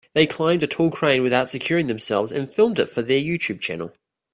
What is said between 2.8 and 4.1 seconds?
for their YouTube channel.